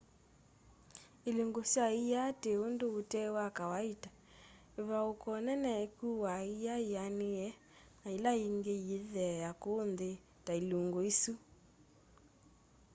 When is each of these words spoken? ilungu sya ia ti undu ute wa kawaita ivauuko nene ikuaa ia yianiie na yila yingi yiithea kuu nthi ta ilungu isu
ilungu 1.29 1.61
sya 1.71 1.85
ia 2.03 2.23
ti 2.41 2.51
undu 2.65 2.87
ute 2.99 3.21
wa 3.35 3.45
kawaita 3.57 4.09
ivauuko 4.79 5.29
nene 5.45 5.71
ikuaa 5.85 6.41
ia 6.61 6.75
yianiie 6.89 7.47
na 8.03 8.07
yila 8.13 8.31
yingi 8.41 8.75
yiithea 8.87 9.49
kuu 9.61 9.79
nthi 9.91 10.11
ta 10.45 10.51
ilungu 10.61 10.99
isu 11.11 11.33